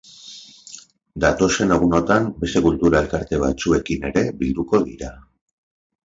[1.25, 5.11] Datozen egunotan beste kultura elkarte batzuekin ere bilduko dira.